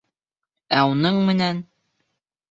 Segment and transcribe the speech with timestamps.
[0.77, 1.59] Ә уның менән...